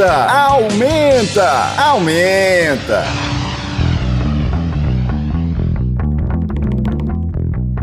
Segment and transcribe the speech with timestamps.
[0.00, 3.04] Aumenta, aumenta, aumenta.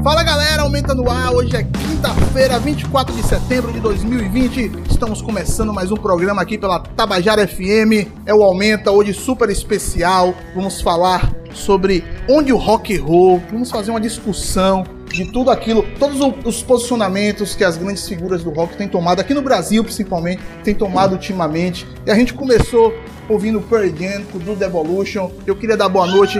[0.01, 1.33] Fala galera, aumenta no ar.
[1.33, 4.71] Hoje é quinta-feira, 24 de setembro de 2020.
[4.89, 8.07] Estamos começando mais um programa aqui pela Tabajara FM.
[8.25, 10.33] É o Aumenta, hoje super especial.
[10.55, 13.43] Vamos falar sobre onde o rock errou.
[13.51, 18.49] Vamos fazer uma discussão de tudo aquilo, todos os posicionamentos que as grandes figuras do
[18.49, 21.87] rock têm tomado aqui no Brasil, principalmente, têm tomado ultimamente.
[22.05, 22.93] E a gente começou
[23.29, 25.31] ouvindo Pearl Jam com Do Devolution.
[25.47, 26.39] Eu queria dar boa noite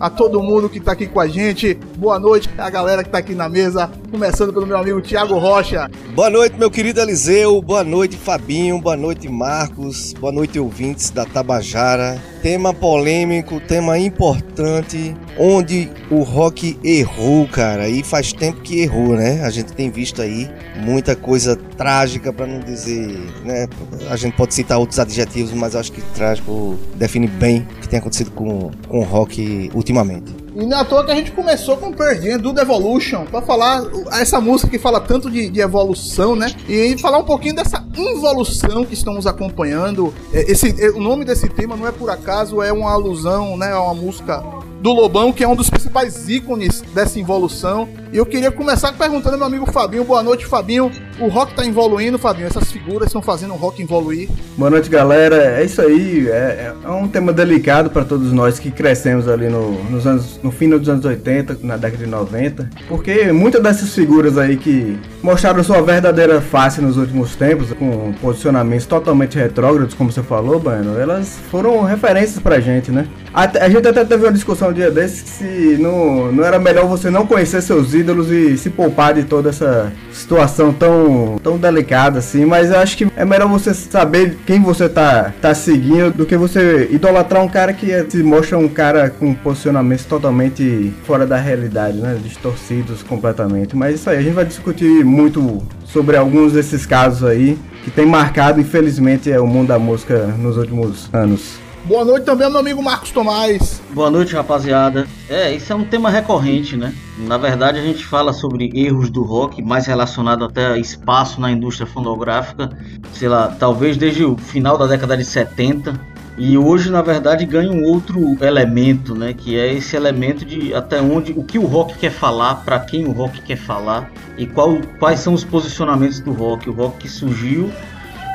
[0.00, 1.74] a todo mundo que tá aqui com a gente.
[1.96, 5.90] Boa noite a galera que tá aqui na mesa, começando pelo meu amigo Thiago Rocha.
[6.14, 7.60] Boa noite, meu querido Eliseu.
[7.60, 8.80] Boa noite, Fabinho.
[8.80, 10.12] Boa noite, Marcos.
[10.14, 12.33] Boa noite, ouvintes da Tabajara.
[12.44, 19.42] Tema polêmico, tema importante, onde o rock errou, cara, e faz tempo que errou, né?
[19.42, 23.66] A gente tem visto aí muita coisa trágica, para não dizer, né?
[24.10, 27.98] A gente pode citar outros adjetivos, mas acho que trágico define bem o que tem
[27.98, 30.43] acontecido com, com o rock ultimamente.
[30.54, 34.40] E não é toa que a gente começou com Jam, do Devolution, pra falar essa
[34.40, 36.46] música que fala tanto de, de, evolução, né?
[36.68, 40.14] E falar um pouquinho dessa involução que estamos acompanhando.
[40.32, 43.72] É, esse, é, o nome desse tema não é por acaso, é uma alusão, né?
[43.72, 44.44] É uma música
[44.84, 47.88] do Lobão, que é um dos principais ícones dessa involução.
[48.12, 50.04] E eu queria começar perguntando ao meu amigo Fabinho.
[50.04, 50.92] Boa noite, Fabinho.
[51.18, 52.48] O rock tá evoluindo, Fabinho?
[52.48, 54.28] Essas figuras estão fazendo o rock evoluir?
[54.58, 55.36] Boa noite, galera.
[55.58, 56.28] É isso aí.
[56.28, 60.50] É, é um tema delicado para todos nós que crescemos ali no, nos anos, no
[60.50, 62.68] fim dos anos 80, na década de 90.
[62.86, 68.84] Porque muitas dessas figuras aí que mostraram sua verdadeira face nos últimos tempos, com posicionamentos
[68.84, 73.06] totalmente retrógrados, como você falou, Bueno, elas foram referências pra gente, né?
[73.32, 77.08] A, a gente até teve uma discussão dia desses se não, não era melhor você
[77.08, 82.44] não conhecer seus ídolos e se poupar de toda essa situação tão, tão delicada assim,
[82.44, 86.36] mas eu acho que é melhor você saber quem você tá, tá seguindo do que
[86.36, 91.96] você idolatrar um cara que se mostra um cara com posicionamentos totalmente fora da realidade,
[91.96, 92.18] né?
[92.22, 93.74] Distorcidos completamente.
[93.74, 98.04] Mas isso aí, a gente vai discutir muito sobre alguns desses casos aí que tem
[98.04, 101.64] marcado, infelizmente, é, o mundo da música nos últimos anos.
[101.84, 103.82] Boa noite também, meu amigo Marcos Tomás.
[103.92, 105.06] Boa noite, rapaziada.
[105.28, 106.94] É, isso é um tema recorrente, né?
[107.18, 111.50] Na verdade, a gente fala sobre erros do rock, mais relacionado até a espaço na
[111.50, 112.70] indústria fonográfica,
[113.12, 116.13] sei lá, talvez desde o final da década de 70.
[116.36, 119.32] E hoje, na verdade, ganha um outro elemento, né?
[119.32, 123.06] Que é esse elemento de até onde, o que o rock quer falar, para quem
[123.06, 126.68] o rock quer falar e qual, quais são os posicionamentos do rock.
[126.68, 127.70] O rock que surgiu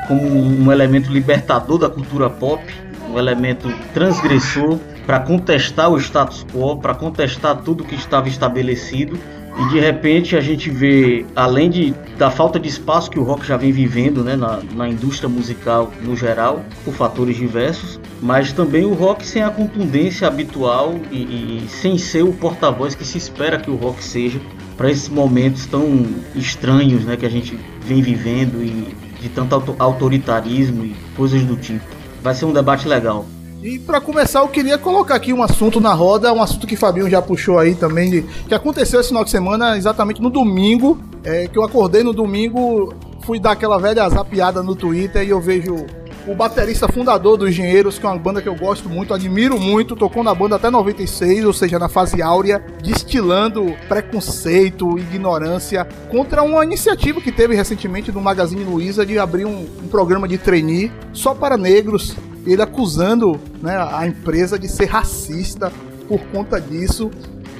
[0.08, 2.62] como um elemento libertador da cultura pop
[3.10, 9.18] um elemento transgressor para contestar o status quo, para contestar tudo que estava estabelecido.
[9.58, 13.46] E de repente a gente vê, além de, da falta de espaço que o rock
[13.46, 18.84] já vem vivendo né, na, na indústria musical no geral, por fatores diversos, mas também
[18.84, 23.58] o rock sem a contundência habitual e, e sem ser o porta-voz que se espera
[23.58, 24.40] que o rock seja
[24.76, 30.84] para esses momentos tão estranhos né, que a gente vem vivendo e de tanto autoritarismo
[30.84, 31.84] e coisas do tipo.
[32.22, 33.26] Vai ser um debate legal.
[33.62, 37.10] E para começar, eu queria colocar aqui um assunto na roda, um assunto que Fabinho
[37.10, 41.46] já puxou aí também, de, que aconteceu esse final de semana, exatamente no domingo, é,
[41.46, 45.84] que eu acordei no domingo, fui dar aquela velha zapiada no Twitter e eu vejo
[46.26, 49.94] o baterista fundador dos Engenheiros, que é uma banda que eu gosto muito, admiro muito,
[49.94, 56.64] tocou na banda até 96, ou seja, na fase áurea, destilando preconceito, ignorância contra uma
[56.64, 61.34] iniciativa que teve recentemente do Magazine Luiza de abrir um, um programa de trainee só
[61.34, 65.72] para negros, ele acusando né, a empresa de ser racista
[66.08, 67.10] por conta disso.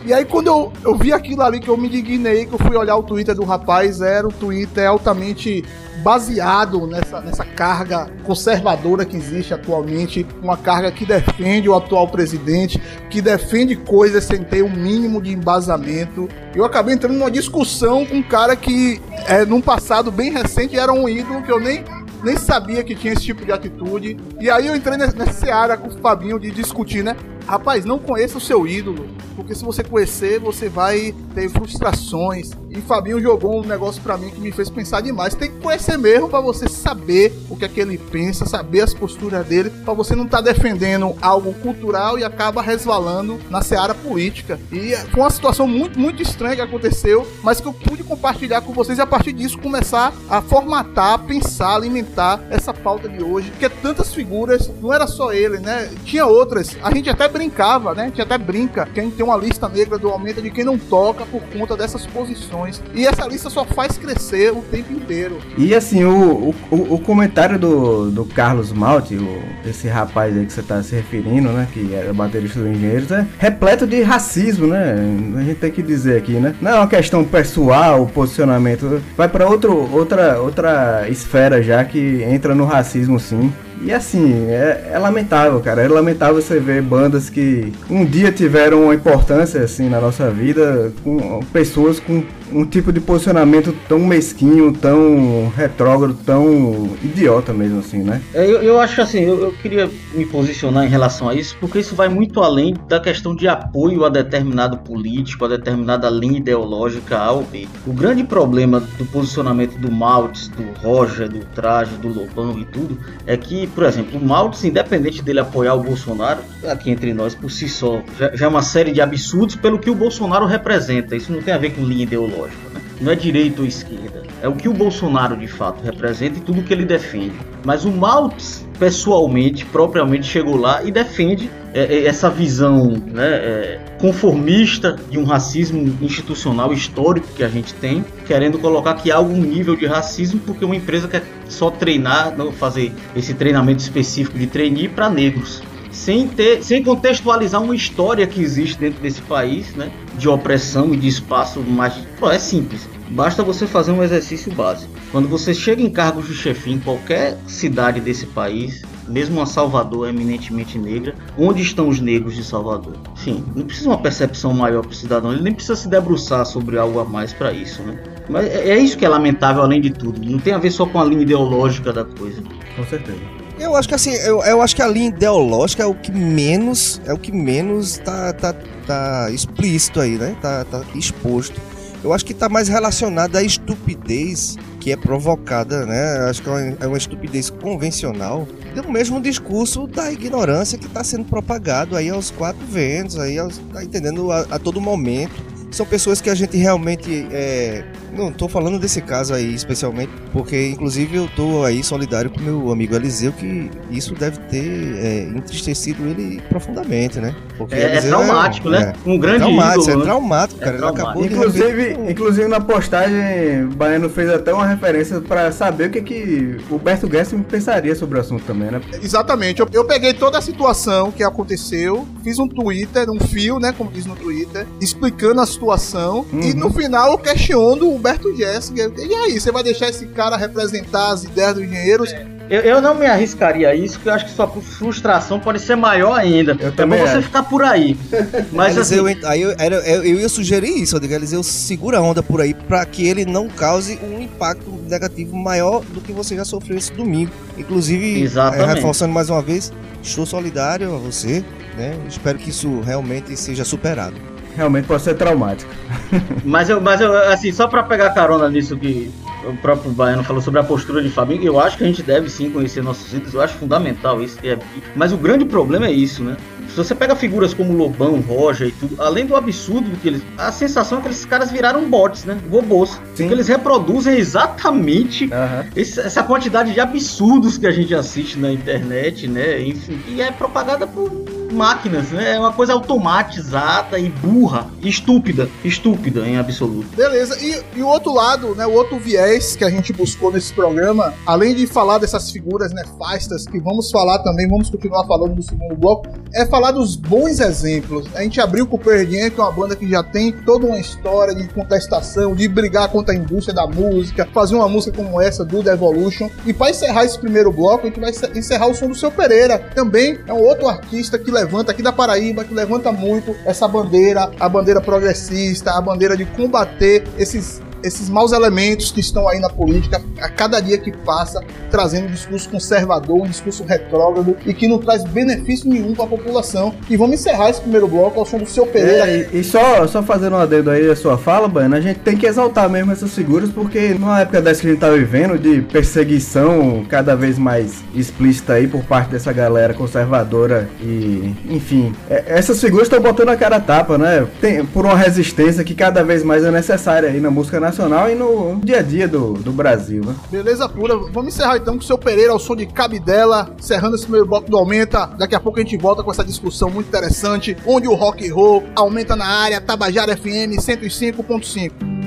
[0.04, 2.76] E aí quando eu, eu vi aquilo ali que eu me indignei, que eu fui
[2.76, 5.62] olhar o Twitter do rapaz, era um Twitter altamente
[6.02, 12.80] baseado nessa, nessa carga conservadora que existe atualmente, uma carga que defende o atual presidente,
[13.08, 16.28] que defende coisas sem ter o um mínimo de embasamento.
[16.54, 20.92] Eu acabei entrando numa discussão com um cara que, é, num passado bem recente, era
[20.92, 21.84] um ídolo que eu nem
[22.22, 24.16] nem sabia que tinha esse tipo de atitude.
[24.40, 27.16] E aí eu entrei nessa seara com o Fabinho de discutir, né?
[27.46, 32.50] Rapaz, não conheça o seu ídolo, porque se você conhecer, você vai ter frustrações.
[32.70, 35.34] E Fabinho jogou um negócio para mim que me fez pensar demais.
[35.34, 38.94] Tem que conhecer mesmo para você saber o que é que ele pensa, saber as
[38.94, 43.92] posturas dele, para você não estar tá defendendo algo cultural e acaba resvalando na seara
[43.92, 44.58] política.
[44.70, 48.72] E foi uma situação muito, muito estranha que aconteceu, mas que eu pude compartilhar com
[48.72, 53.50] vocês e a partir disso começar a formatar, pensar, alimentar essa pauta de hoje.
[53.50, 55.90] Porque tantas figuras, não era só ele, né?
[56.04, 56.76] Tinha outras.
[56.82, 58.04] A gente até brincava, né?
[58.04, 60.64] A gente até brinca que a gente tem uma lista negra do aumento de quem
[60.64, 62.59] não toca por conta dessas posições.
[62.94, 65.38] E essa lista só faz crescer o tempo inteiro.
[65.56, 70.52] E assim, o, o, o comentário do, do Carlos Malte, o, esse rapaz aí que
[70.52, 71.68] você tá se referindo, né?
[71.72, 74.96] Que era baterista do Engenheiros, é repleto de racismo, né?
[75.36, 76.54] A gente tem que dizer aqui, né?
[76.60, 79.00] Não é uma questão pessoal, posicionamento.
[79.16, 83.52] Vai para outra, outra esfera já que entra no racismo sim.
[83.82, 85.82] E assim, é, é, lamentável, cara.
[85.82, 90.92] É lamentável você ver bandas que um dia tiveram uma importância assim na nossa vida,
[91.02, 98.02] com pessoas com um tipo de posicionamento tão mesquinho, tão retrógrado, tão idiota mesmo assim,
[98.02, 98.20] né?
[98.34, 101.78] É, eu, eu acho assim, eu, eu queria me posicionar em relação a isso, porque
[101.78, 107.18] isso vai muito além da questão de apoio a determinado político, a determinada linha ideológica
[107.18, 107.68] A ou B.
[107.86, 112.98] O grande problema do posicionamento do Maltz, do Roger, do Traje, do Lobão e tudo,
[113.26, 117.50] é que, por exemplo, o Maltz, independente dele apoiar o Bolsonaro, aqui entre nós por
[117.50, 121.16] si só, já, já é uma série de absurdos pelo que o Bolsonaro representa.
[121.16, 122.80] Isso não tem a ver com linha ideológica, né?
[123.00, 124.22] Não é direita ou esquerda.
[124.42, 127.34] É o que o Bolsonaro de fato representa e tudo que ele defende.
[127.64, 133.80] Mas o Maltz, pessoalmente, propriamente, chegou lá e defende é, é, essa visão né, é,
[133.98, 139.40] conformista de um racismo institucional histórico que a gente tem, querendo colocar que há algum
[139.40, 144.46] nível de racismo porque uma empresa quer só treinar, não fazer esse treinamento específico de
[144.46, 145.62] trainee para negros.
[145.90, 150.96] Sem, ter, sem contextualizar uma história que existe dentro desse país, né, de opressão e
[150.96, 151.94] de espaço mais.
[152.18, 152.88] Pô, é simples.
[153.10, 154.92] Basta você fazer um exercício básico.
[155.10, 160.08] Quando você chega em cargos de chefia em qualquer cidade desse país, mesmo uma Salvador
[160.08, 162.94] eminentemente negra, onde estão os negros de Salvador?
[163.14, 166.78] Enfim, não precisa uma percepção maior para o cidadão, ele nem precisa se debruçar sobre
[166.78, 167.98] algo a mais para isso, né?
[168.28, 170.20] Mas é é isso que é lamentável além de tudo.
[170.24, 172.40] Não tem a ver só com a linha ideológica da coisa.
[172.76, 173.39] Com certeza.
[173.60, 176.98] Eu acho que assim, eu, eu acho que a linha ideológica é o que menos,
[177.04, 178.54] é o que menos tá, tá,
[178.86, 180.34] tá explícito aí, né?
[180.40, 181.60] Tá, tá exposto.
[182.02, 186.30] Eu acho que tá mais relacionado à estupidez que é provocada, né?
[186.30, 191.04] Acho que é uma, é uma estupidez convencional do mesmo discurso da ignorância que está
[191.04, 195.49] sendo propagado aí aos quatro ventos, aí aos, tá entendendo a, a todo momento.
[195.70, 200.68] São pessoas que a gente realmente é, não tô falando desse caso aí especialmente, porque
[200.68, 206.06] inclusive eu tô aí solidário com meu amigo Eliseu que isso deve ter é, entristecido
[206.08, 207.34] ele profundamente, né?
[207.56, 208.92] Porque É, é Eliseu traumático, né?
[209.06, 210.04] Um grande traumático, ídolo, é né?
[210.04, 210.70] traumático, É cara.
[210.76, 211.08] Ele traumático.
[211.08, 215.88] acabou de Inclusive, rever- inclusive na postagem, o Baiano fez até uma referência pra saber
[215.88, 218.80] o que, que o Berto Guests pensaria sobre o assunto também, né?
[219.02, 219.60] Exatamente.
[219.60, 223.90] Eu, eu peguei toda a situação que aconteceu, fiz um Twitter, um fio, né, como
[223.90, 228.90] diz no Twitter, explicando a situação e no final eu questiono o Humberto Jessica.
[228.98, 232.14] E aí, você vai deixar esse cara representar as ideias dos engenheiros?
[232.48, 235.76] Eu, eu não me arriscaria a isso, porque eu acho que sua frustração pode ser
[235.76, 236.56] maior ainda.
[236.58, 237.26] Eu é também bom você acho.
[237.28, 237.96] ficar por aí.
[238.50, 242.24] Mas assim, aí eu, eu, eu ia sugerir isso, eu digo, Eliseu, segura a onda
[242.24, 246.44] por aí pra que ele não cause um impacto negativo maior do que você já
[246.44, 247.30] sofreu esse domingo.
[247.56, 251.44] Inclusive, é, reforçando mais uma vez, estou solidário a você,
[251.76, 251.96] né?
[252.08, 254.39] Espero que isso realmente seja superado.
[254.60, 255.72] Realmente pode ser traumático.
[256.44, 259.10] mas eu, mas eu, assim, só pra pegar carona nisso que
[259.42, 262.28] o próprio Baiano falou sobre a postura de Fabinho, eu acho que a gente deve
[262.28, 264.36] sim conhecer nossos ídolos, eu acho fundamental isso.
[264.44, 264.58] é-
[264.94, 266.36] mas o grande problema é isso, né?
[266.68, 270.22] Se você pega figuras como Lobão, Roger e tudo, além do absurdo que eles.
[270.36, 272.36] A sensação é que esses caras viraram bots, né?
[272.50, 272.90] Robôs.
[272.90, 272.98] Sim.
[273.24, 275.28] Porque eles reproduzem exatamente
[275.74, 279.60] esse- essa quantidade de absurdos que a gente assiste na internet, né?
[279.62, 281.10] Enfim, e é propagada por
[281.52, 282.36] máquinas, né?
[282.36, 286.96] É uma coisa automatizada e burra, estúpida, estúpida em absoluto.
[286.96, 290.52] Beleza, e, e o outro lado, né, o outro viés que a gente buscou nesse
[290.52, 295.42] programa, além de falar dessas figuras nefastas, que vamos falar também, vamos continuar falando no
[295.42, 298.06] segundo bloco, é falar dos bons exemplos.
[298.14, 300.78] A gente abriu com o Jam, que é uma banda que já tem toda uma
[300.78, 305.44] história de contestação, de brigar contra a indústria da música, fazer uma música como essa,
[305.44, 306.30] do The Evolution.
[306.46, 309.58] E para encerrar esse primeiro bloco, a gente vai encerrar o som do Seu Pereira.
[309.74, 314.30] Também é um outro artista que levanta aqui da Paraíba, que levanta muito essa bandeira,
[314.38, 319.48] a bandeira progressista, a bandeira de combater esses esses maus elementos que estão aí na
[319.48, 324.68] política a cada dia que passa, trazendo um discurso conservador, um discurso retrógrado e que
[324.68, 326.74] não traz benefício nenhum para a população.
[326.88, 329.06] E vamos encerrar esse primeiro bloco ao som do seu Pereira.
[329.10, 332.16] É, e, só, só fazendo um adendo aí a sua fala, Baiano, a gente tem
[332.16, 335.62] que exaltar mesmo essas figuras, porque numa época dessa que a gente tá vivendo, de
[335.62, 342.60] perseguição cada vez mais explícita aí por parte dessa galera conservadora e, enfim, é- essas
[342.60, 344.26] figuras estão botando a cara a tapa, né?
[344.40, 347.69] Tem, por uma resistência que cada vez mais é necessária aí na música nacional
[348.10, 350.14] e no dia a dia do, do Brasil, né?
[350.30, 350.96] Beleza pura.
[350.96, 354.50] Vamos encerrar então com o seu Pereira ao som de Cabidela, encerrando esse primeiro bloco
[354.50, 355.06] do Aumenta.
[355.18, 358.34] Daqui a pouco a gente volta com essa discussão muito interessante, onde o rock and
[358.34, 361.99] roll aumenta na área, Tabajara FM 105.5.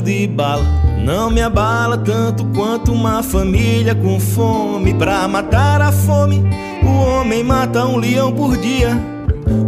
[0.00, 4.94] de bala não me abala tanto quanto uma família com fome.
[4.94, 6.42] Pra matar a fome,
[6.82, 8.90] o homem mata um leão por dia,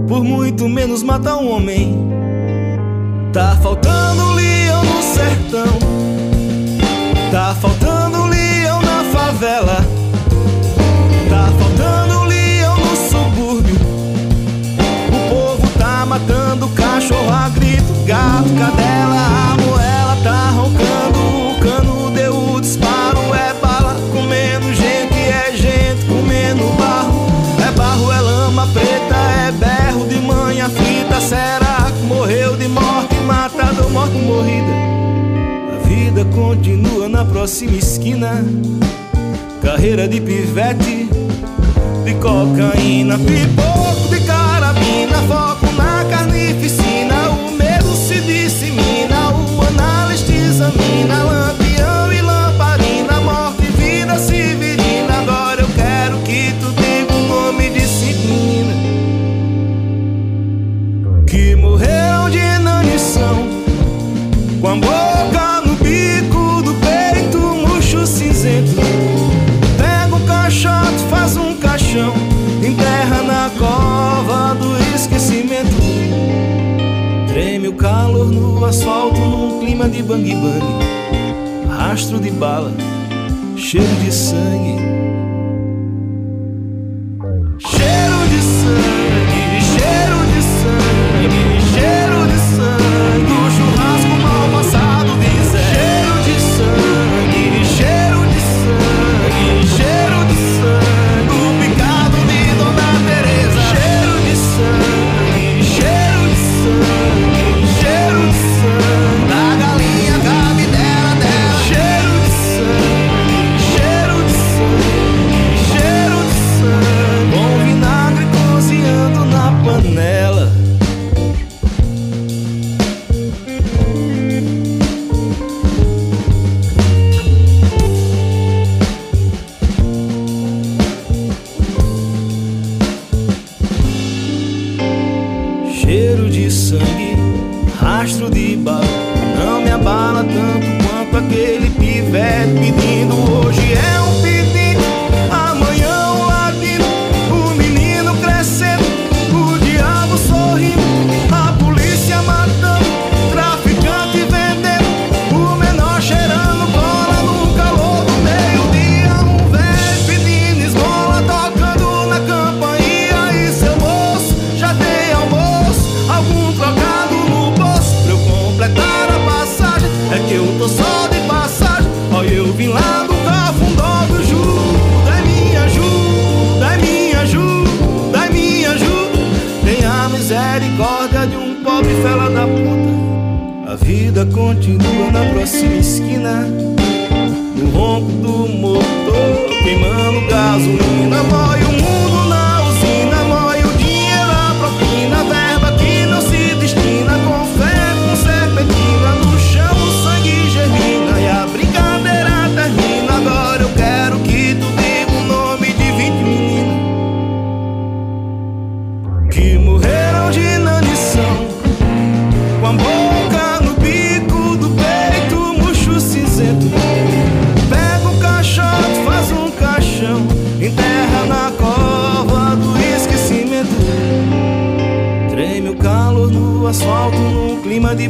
[0.06, 2.08] por muito menos mata um homem.
[3.32, 5.78] Tá faltando um leão no sertão,
[7.32, 10.03] tá faltando um leão na favela.
[36.54, 38.44] continua na próxima esquina.
[39.60, 41.08] Carreira de pivete,
[42.04, 47.30] de cocaína, pipoco, de carabina, foco na carnificina.
[47.30, 51.53] O medo se dissemina, o análise examina,
[78.74, 80.64] asfalto num clima de bang-bang,
[81.68, 82.72] rastro de bala,
[83.56, 85.03] cheiro de sangue.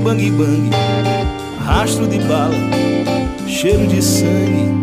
[0.05, 0.71] bang bang,
[1.67, 2.55] rastro de bala,
[3.47, 4.74] cheiro de sangue.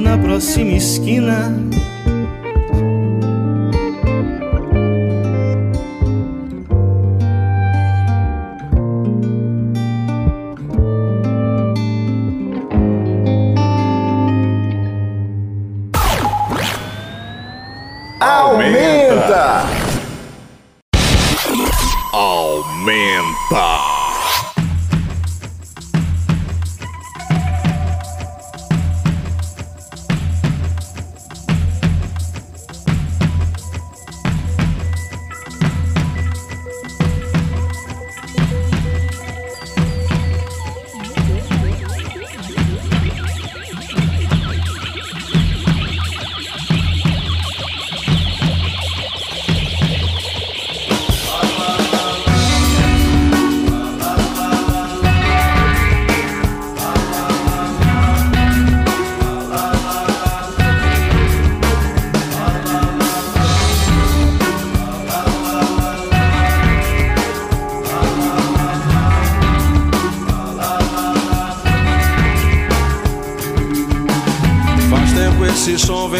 [0.00, 1.52] na próxima esquina.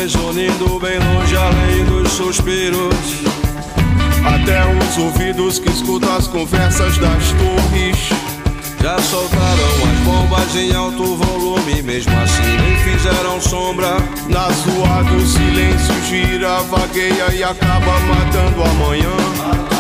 [0.08, 2.94] Zunindo bem longe além dos suspiros.
[4.24, 8.08] Até os ouvidos que escutam as conversas das torres.
[8.82, 13.96] Já soltaram as bombas em alto volume, mesmo assim nem fizeram sombra.
[14.28, 19.75] Na zoa do silêncio gira, vagueia e acaba matando amanhã.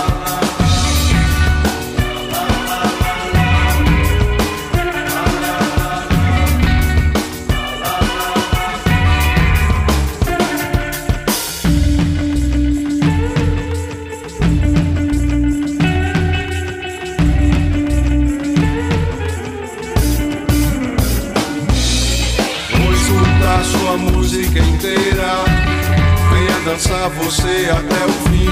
[26.76, 28.50] Dançar você até o fim.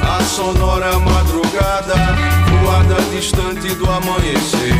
[0.00, 1.96] A sonora madrugada,
[2.62, 4.72] voada distante do amanhecer.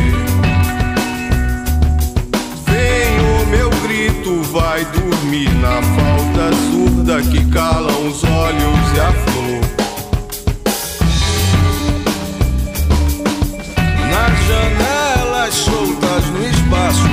[2.65, 9.13] Vem o meu grito, vai dormir na falta surda que cala os olhos e a
[9.13, 9.61] flor.
[14.09, 17.07] Nas janelas soltas no espaço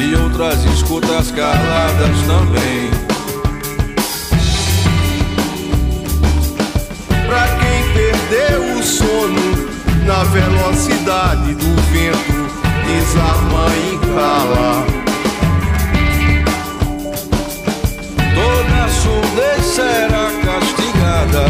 [0.00, 3.11] e outras escutas caladas também.
[8.82, 9.68] O sono
[10.04, 12.50] na velocidade do vento,
[12.84, 14.84] desarma e cala.
[18.34, 21.46] Toda surdez será castigada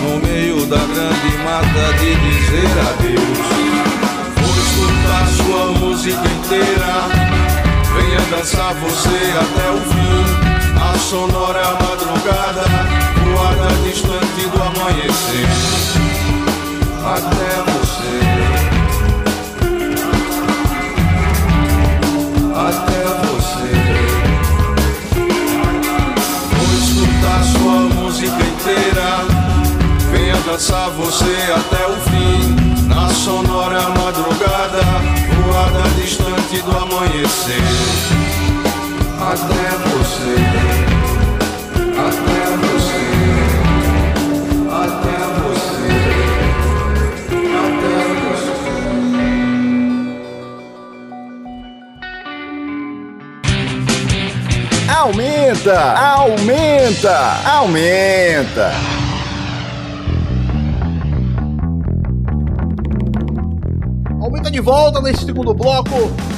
[0.00, 3.48] no meio da grande mata de dizer adeus.
[4.40, 6.94] Vou escutar sua música inteira.
[7.94, 10.24] Venha dançar você até o fim.
[10.80, 12.64] A sonora madrugada,
[13.26, 16.01] voada distante do amanhecer.
[30.52, 32.86] Dançar você até o fim.
[32.86, 34.82] Na sonora madrugada,
[35.44, 37.62] voada distante do amanhecer.
[39.18, 40.51] Até você.
[55.52, 58.72] Aumenta, aumenta, aumenta.
[64.18, 65.90] Aumenta de volta nesse segundo bloco.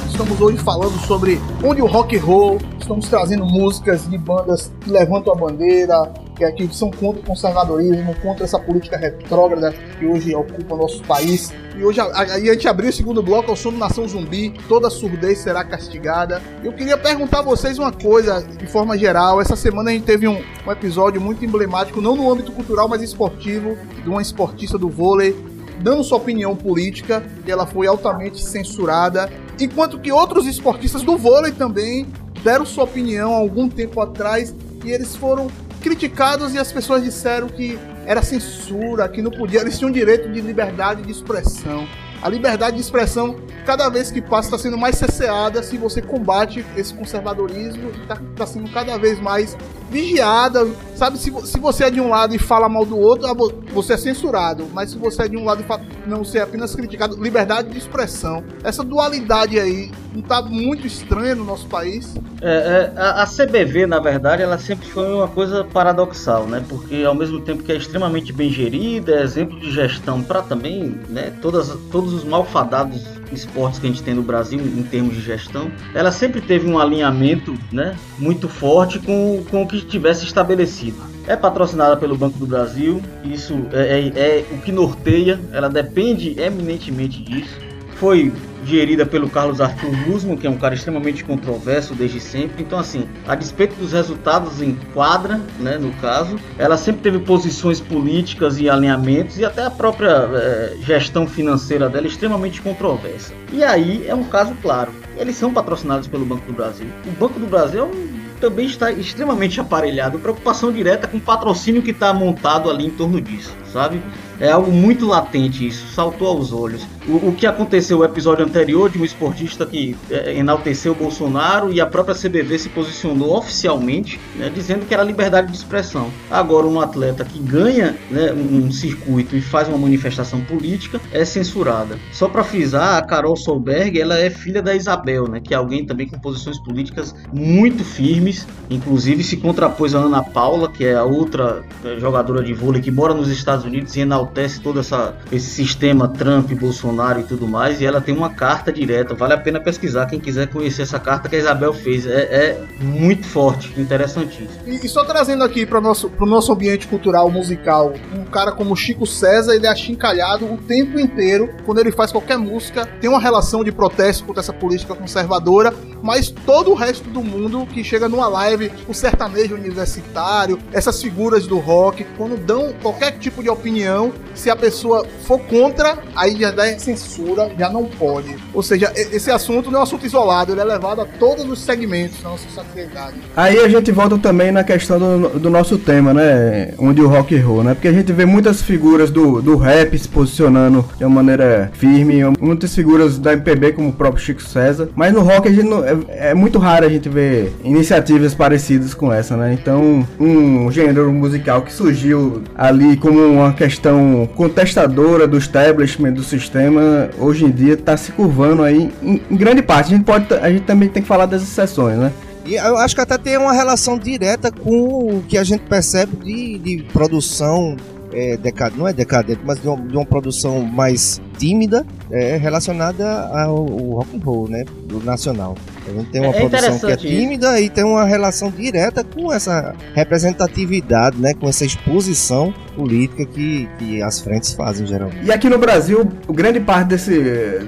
[0.09, 2.57] Estamos hoje falando sobre onde o rock and roll.
[2.77, 8.15] Estamos trazendo músicas de bandas que levantam a bandeira, que aqui são contra o conservadorismo,
[8.21, 11.53] contra essa política retrógrada que hoje ocupa nosso país.
[11.77, 14.89] E hoje a, a, a gente abriu o segundo bloco ao som Nação Zumbi, toda
[14.89, 16.41] surdez será castigada.
[16.63, 19.41] Eu queria perguntar a vocês uma coisa, de forma geral.
[19.41, 23.01] Essa semana a gente teve um, um episódio muito emblemático, não no âmbito cultural, mas
[23.01, 25.35] esportivo, de uma esportista do vôlei
[25.81, 31.51] dando sua opinião política, e ela foi altamente censurada, enquanto que outros esportistas do vôlei
[31.51, 32.07] também
[32.43, 35.47] deram sua opinião algum tempo atrás e eles foram
[35.85, 40.41] criticados e as pessoas disseram que era censura, que não podia, eles tinham direito de
[40.41, 41.87] liberdade de expressão.
[42.23, 46.65] A liberdade de expressão, cada vez que passa, está sendo mais cesseada se você combate
[46.75, 49.55] esse conservadorismo, está tá sendo cada vez mais
[49.89, 50.67] vigiada.
[50.95, 53.93] Sabe, se, se você é de um lado e fala mal do outro, vo- você
[53.93, 54.65] é censurado.
[54.73, 57.69] Mas se você é de um lado e fala, não, você é apenas criticado, liberdade
[57.69, 58.43] de expressão.
[58.63, 62.13] Essa dualidade aí não está muito estranha no nosso país?
[62.41, 66.63] É, é, a, a CBV, na verdade, ela sempre foi uma coisa paradoxal, né?
[66.67, 70.97] Porque ao mesmo tempo que é extremamente bem gerida, é exemplo de gestão para também,
[71.09, 71.33] né?
[71.41, 75.71] Todas, todos os malfadados esportes que a gente tem no Brasil em termos de gestão,
[75.93, 77.95] ela sempre teve um alinhamento, né?
[78.17, 80.97] Muito forte com, com o que tivesse estabelecido.
[81.27, 86.39] É patrocinada pelo Banco do Brasil, isso é, é- é o que norteia, ela depende
[86.39, 87.64] eminentemente disso.
[87.95, 88.31] Foi
[88.65, 92.63] gerida pelo Carlos Arthur Guzman, que é um cara extremamente controverso desde sempre.
[92.63, 97.79] Então, assim, a despeito dos resultados em quadra, né, no caso, ela sempre teve posições
[97.79, 103.33] políticas e alinhamentos e até a própria eh, gestão financeira dela é extremamente controversa.
[103.53, 104.91] E aí é um caso claro.
[105.17, 106.87] Eles são patrocinados pelo Banco do Brasil.
[107.05, 111.91] O Banco do Brasil é também está extremamente aparelhado, preocupação direta com o patrocínio que
[111.91, 114.01] está montado ali em torno disso, sabe?
[114.39, 116.85] É algo muito latente isso, saltou aos olhos.
[117.07, 121.79] O, o que aconteceu no episódio anterior de um esportista que é, enalteceu Bolsonaro e
[121.79, 126.09] a própria CBV se posicionou oficialmente, né, dizendo que era liberdade de expressão.
[126.29, 131.97] Agora, um atleta que ganha né, um circuito e faz uma manifestação política é censurada.
[132.11, 135.85] Só para frisar, a Carol Solberg, ela é filha da Isabel, né, que é alguém
[135.85, 141.03] também com posições políticas muito firmes, inclusive se contrapôs a Ana Paula, que é a
[141.03, 144.24] outra é, jogadora de vôlei que mora nos Estados Unidos e enaltece
[144.61, 149.13] todo essa, esse sistema Trump, Bolsonaro e tudo mais, e ela tem uma carta direta,
[149.13, 152.63] vale a pena pesquisar quem quiser conhecer essa carta que a Isabel fez, é, é
[152.79, 154.49] muito forte, interessantíssimo.
[154.65, 158.75] E, e só trazendo aqui para nosso pro nosso ambiente cultural musical, um cara como
[158.75, 163.19] Chico César, ele é achincalhado o tempo inteiro quando ele faz qualquer música, tem uma
[163.19, 168.07] relação de protesto contra essa política conservadora, mas todo o resto do mundo que chega
[168.07, 174.13] numa live, o sertanejo universitário, essas figuras do rock, quando dão qualquer tipo de opinião,
[174.33, 178.35] se a pessoa for contra, aí já dá censura, já não pode.
[178.53, 181.59] Ou seja, esse assunto não é um assunto isolado, ele é levado a todos os
[181.59, 183.15] segmentos da nossa sociedade.
[183.35, 186.73] Aí a gente volta também na questão do, do nosso tema, né?
[186.77, 187.73] Onde o rock errou, né?
[187.73, 192.21] Porque a gente vê muitas figuras do, do rap se posicionando de uma maneira firme,
[192.39, 194.89] muitas figuras da MPB, como o próprio Chico César.
[194.95, 198.93] Mas no rock a gente não, é, é muito raro a gente ver iniciativas parecidas
[198.93, 199.53] com essa, né?
[199.53, 207.09] Então, um gênero musical que surgiu ali como uma questão contestadora do establishment do sistema,
[207.19, 209.93] hoje em dia está se curvando aí em, em grande parte.
[209.93, 212.11] A gente, pode, a gente também tem que falar das exceções, né?
[212.45, 216.15] E eu acho que até tem uma relação direta com o que a gente percebe
[216.17, 217.75] de, de produção
[218.15, 218.73] é, decad...
[218.77, 223.65] não é decadente, mas de uma, de uma produção mais tímida é, relacionada ao, ao
[223.65, 224.63] rock and roll, né?
[224.85, 225.55] Do nacional.
[225.87, 229.31] A gente tem uma É produção que é tímida e tem uma relação direta com
[229.31, 231.33] essa representatividade, né?
[231.33, 235.23] Com essa exposição política que, que as frentes fazem geralmente.
[235.25, 237.17] E aqui no Brasil, o grande parte desse,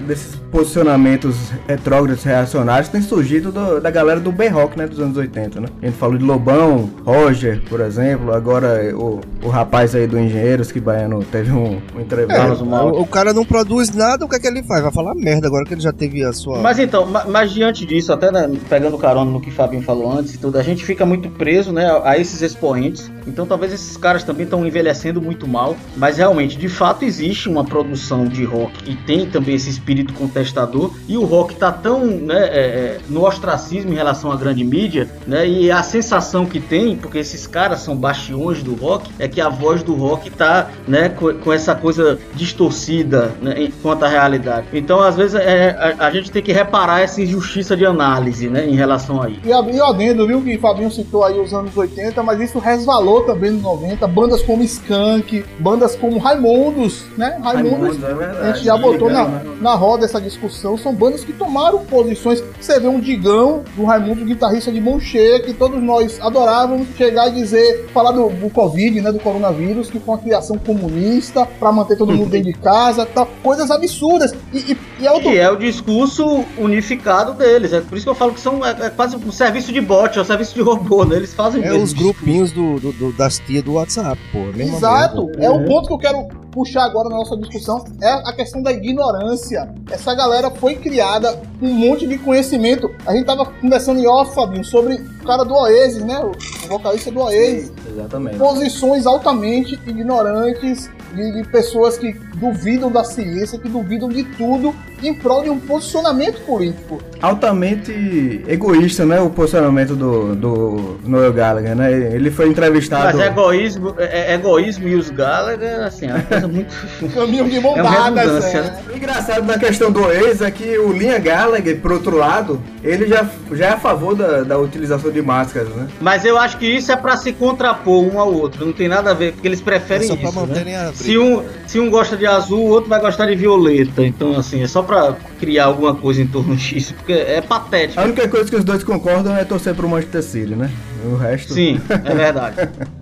[0.06, 1.36] desses posicionamentos
[1.68, 5.68] retrógrados reacionários tem surgido do- da galera do B-Rock, né, dos anos 80, né?
[5.82, 10.72] A gente falou de Lobão, Roger, por exemplo, agora o, o rapaz aí do Engenheiros,
[10.72, 12.64] que Baiano teve um, um entrevista.
[12.66, 12.98] Mauro.
[12.98, 14.82] O, o cara não produz nada, o que é que ele faz?
[14.84, 16.60] Vai falar merda agora que ele já teve a sua.
[16.60, 20.12] Mas então, ma- mas diante disso, até né, pegando carona no que o Fabinho falou
[20.12, 23.12] antes e tudo, a gente fica muito preso né, a esses expoentes.
[23.26, 25.76] Então talvez esses caras também estão envelhecendo muito mal.
[25.96, 30.94] Mas realmente, de fato, existe uma produção de rock e tem também esse espírito contestador.
[31.08, 35.08] E o rock tá tão né, é, é, no ostracismo em relação à grande mídia,
[35.26, 35.48] né?
[35.48, 39.50] E a sensação que tem, porque esses caras são bastiões do rock, é que a
[39.50, 44.68] voz do rock tá né, com, com essa coisa distorcida né, quanto à realidade.
[44.74, 48.68] Então, às vezes, é, a, a gente tem que reparar essa injustiça de análise né,
[48.68, 49.42] em relação a isso.
[49.44, 53.24] E abri o adendo, viu, que Fabinho citou aí os anos 80, mas isso resvalou
[53.24, 54.08] também nos 90.
[54.08, 57.38] Bandas como Skank, bandas como Raimundos, né?
[57.42, 58.38] Raimundos, é verdade.
[58.38, 59.58] a gente já botou na, Legal, né?
[59.62, 60.78] na roda essa discussão.
[60.78, 62.44] São bandas que tomaram posições.
[62.60, 67.28] Você vê um Digão, do Raimundo, guitarrista de mão cheia, que todos nós adorávamos, chegar
[67.30, 69.12] e dizer, falar do, do Covid, né?
[69.12, 73.28] Do coronavírus, que foi uma criação comunista para manter todo mundo dentro de casa, tal,
[73.44, 74.34] coisas absurdas.
[74.54, 77.74] E, e, e é outro E é o discurso unificado deles.
[77.74, 80.18] É por isso que eu falo que são é, é quase um serviço de bot,
[80.18, 81.16] é um serviço de robô, né?
[81.16, 84.40] Eles fazem É mesmo os grupinhos do, do- do- das tias do WhatsApp, pô.
[84.60, 85.32] Exato.
[85.40, 87.84] É o ponto que eu quero puxar agora na nossa discussão.
[88.02, 89.70] É a questão da ignorância.
[89.92, 92.90] Essa galera foi criada com um monte de conhecimento.
[93.06, 94.98] A gente tava conversando em off, Fabinho, sobre
[95.28, 96.20] cara do Oasis, né?
[96.20, 96.32] O
[96.68, 97.72] vocalista do Oasis.
[97.88, 98.38] Exatamente.
[98.38, 105.14] Posições altamente ignorantes de, de pessoas que duvidam da ciência, que duvidam de tudo em
[105.14, 107.00] prol de um posicionamento político.
[107.22, 109.20] Altamente egoísta, né?
[109.20, 111.92] O posicionamento do, do Noel Gallagher, né?
[111.92, 113.18] Ele foi entrevistado.
[113.18, 116.74] Mas egoísmo, é, é egoísmo e os Gallagher, assim, é uma coisa muito.
[117.14, 118.12] Caminho de mão É é.
[118.12, 118.84] né?
[118.92, 123.08] O engraçado da questão do ex é que o Liam Gallagher, por outro lado, ele
[123.08, 125.88] já, já é a favor da, da utilização de máscaras, né?
[126.02, 128.66] Mas eu acho que isso é pra se contrapor um ao outro.
[128.66, 130.40] Não tem nada a ver, porque eles preferem É só pra isso.
[130.40, 130.80] manterem né?
[130.80, 130.96] a briga.
[130.98, 134.06] Se um, se um gosta de azul, o outro vai gostar de violeta.
[134.06, 138.00] Então, assim, é só pra criar alguma coisa em torno disso, porque é patético.
[138.00, 140.70] A única coisa que os dois concordam é torcer pro Manchester City, né?
[141.06, 141.54] O resto.
[141.54, 142.56] Sim, é verdade.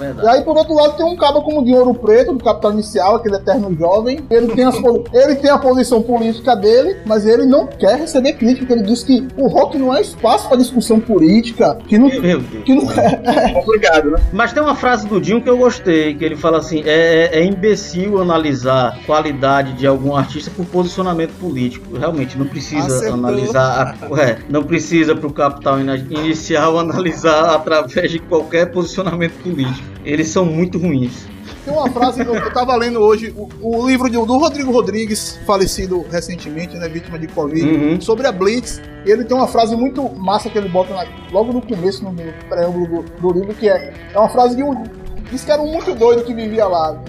[0.00, 0.28] É E verdade.
[0.38, 3.16] aí, por outro lado, tem um cabo como o de Ouro Preto, do Capital Inicial,
[3.16, 4.20] aquele eterno jovem.
[4.30, 4.76] Ele tem, as
[5.12, 8.72] ele tem a posição política dele, mas ele não quer receber crítica.
[8.72, 12.64] Ele diz que o rock não é espaço para discussão política, que não, Meu Deus.
[12.64, 13.52] que não é.
[13.54, 14.18] Complicado, né?
[14.32, 17.44] Mas tem uma frase do Dinho que eu gostei, que ele fala assim: é, é
[17.44, 21.96] imbecil analisar qualidade de algum artista por posicionamento político.
[21.96, 23.14] Realmente, não precisa Acertou.
[23.14, 23.96] analisar.
[24.10, 29.89] a- é, não precisa para o capital inicial analisar através de qualquer posicionamento político.
[30.04, 31.26] Eles são muito ruins.
[31.64, 34.72] Tem uma frase que eu, eu tava lendo hoje, o, o livro de- do Rodrigo
[34.72, 38.00] Rodrigues, falecido recentemente, né, vítima de Covid, Uhum.
[38.00, 38.80] sobre a Blitz.
[39.04, 42.14] Ele tem uma frase muito massa que ele bota na- logo no começo, no,
[42.48, 44.84] preâmbulo do, do livro, que é, é uma frase de um.
[45.30, 47.00] Diz que era um muito doido que vivia lá,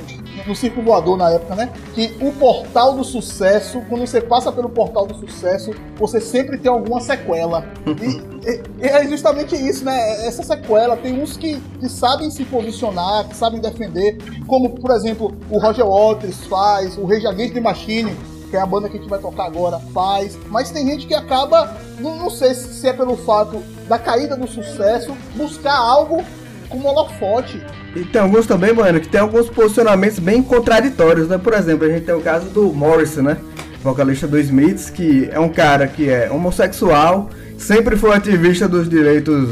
[0.45, 1.69] no, circo voador na época, né?
[1.95, 6.71] Que o portal do sucesso, quando você passa pelo portal do sucesso, você sempre tem
[6.71, 7.65] alguma sequela.
[7.87, 8.30] E
[8.79, 10.25] é justamente isso, né?
[10.25, 10.97] Essa sequela.
[10.97, 15.85] Tem uns que, que sabem se posicionar, que sabem defender, como, por exemplo, o Roger
[15.85, 18.15] Waters faz, o Rage the Machine,
[18.49, 20.37] que é a banda que a gente vai tocar agora, faz.
[20.49, 24.47] Mas tem gente que acaba, não, não sei se é pelo fato da caída do
[24.47, 26.23] sucesso, buscar algo
[26.69, 27.61] como holofote.
[27.95, 31.37] E tem alguns também, mano, que tem alguns posicionamentos bem contraditórios, né?
[31.37, 33.37] Por exemplo, a gente tem o caso do Morrison, né?
[33.83, 37.29] Vocalista do Smiths, que é um cara que é homossexual,
[37.61, 39.49] sempre foi ativista dos direitos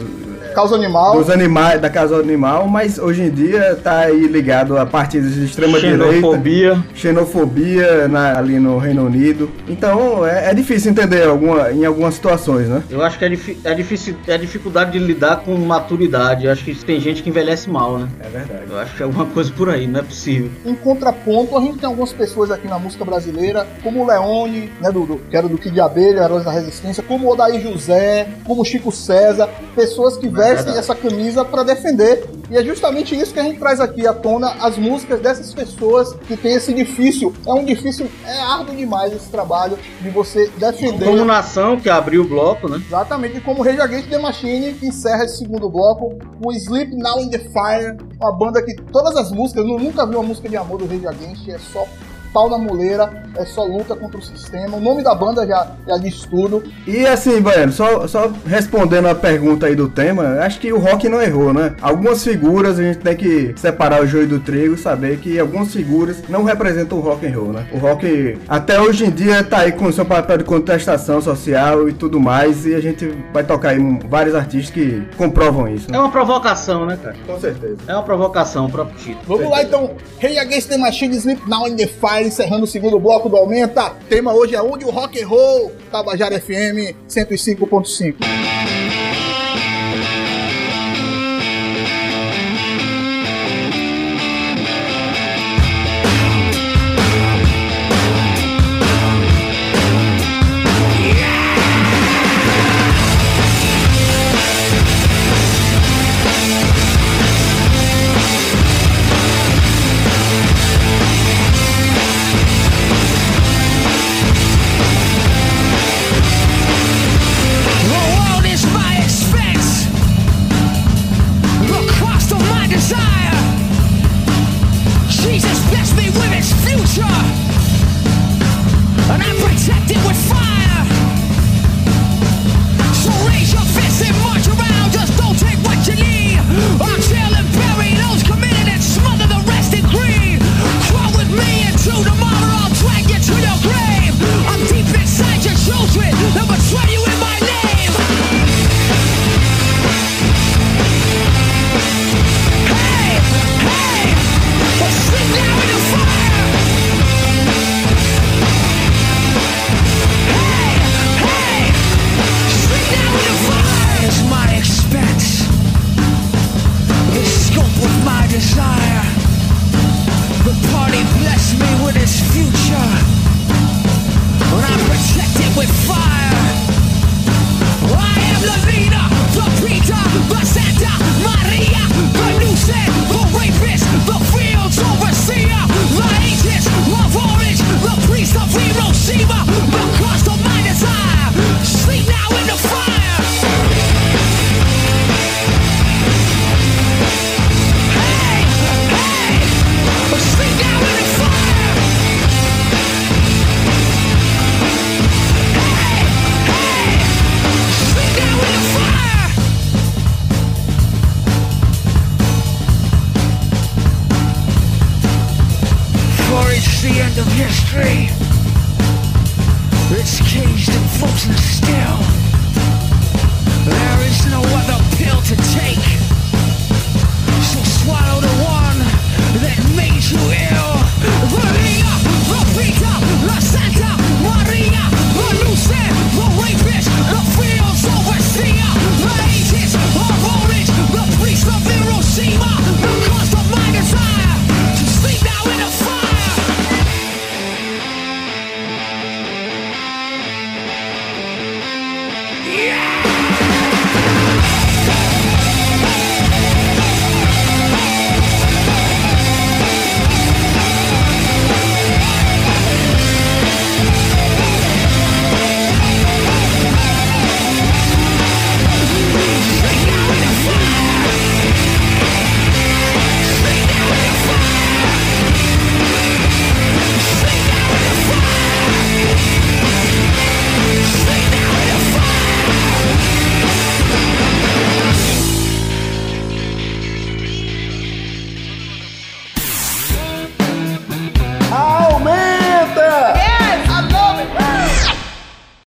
[0.54, 1.18] Causa animal.
[1.18, 5.46] dos animais, da causa animal, mas hoje em dia tá aí ligado a partidos de
[5.46, 6.06] extrema direita.
[6.14, 6.84] Xenofobia.
[6.96, 9.50] Xenofobia na- ali no Reino Unido.
[9.68, 12.82] Então é, é difícil entender alguma, em algumas situações, né?
[12.90, 16.46] Eu acho que é, difi- é difícil, é a dificuldade de lidar com maturidade.
[16.46, 18.08] Eu acho que tem gente que envelhece mal, né?
[18.20, 18.64] É verdade.
[18.70, 20.50] Eu acho que é alguma coisa por aí, não é possível.
[20.66, 24.92] Em contraponto, a gente tem algumas pessoas aqui na música brasileira, como o Leone, né,
[24.92, 28.28] do, do- que era do Kid de Abelha, Heróis da Resistência, como o Odair José,
[28.46, 32.28] como o Chico César, pessoas que vestem essa camisa para defender.
[32.50, 36.14] E é justamente isso que a gente traz aqui à tona, as músicas dessas pessoas
[36.28, 37.34] que tem esse difícil.
[37.46, 41.06] É um difícil, é árduo demais esse trabalho de você defender.
[41.06, 42.82] Como nação que abriu o bloco, né?
[42.86, 47.20] Exatamente, e como Rage Against the Machine, que encerra esse segundo bloco, o Sleep Now
[47.20, 50.58] in the Fire, uma banda que todas as músicas, eu nunca vi uma música de
[50.58, 51.86] amor do Rage Against, é só
[52.34, 54.78] pau na muleira, é só luta contra o sistema.
[54.78, 56.64] O nome da banda já, já diz tudo.
[56.88, 61.08] E assim, Baiano, só, só respondendo a pergunta aí do tema, acho que o rock
[61.10, 61.76] não errou, né?
[61.82, 65.72] Algumas figuras a gente tem que separar o joio do trigo e saber que algumas
[65.74, 67.66] figuras não representam o rock and roll, né?
[67.74, 71.94] O rock até hoje em dia tá aí com seu papel de contestação social e
[71.94, 75.88] tudo mais, e a gente vai tocar aí vários artistas que comprovam isso.
[75.90, 76.00] É Né?
[76.00, 77.16] uma provocação, né, cara?
[77.26, 77.78] Com certeza.
[77.88, 79.20] É uma provocação, o próprio título.
[79.38, 83.00] Vamos lá então, Rage Against the Machine, Sleep Now in the Fire, encerrando o segundo
[83.00, 83.92] bloco do Aumenta.
[84.10, 89.19] Tema hoje é onde o rock and roll, Tabajara FM 105.5.